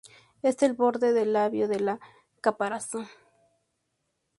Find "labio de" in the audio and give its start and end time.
1.33-1.79